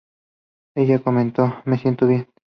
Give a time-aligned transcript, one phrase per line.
[0.75, 2.27] Ella comentó: "Me siento Bien.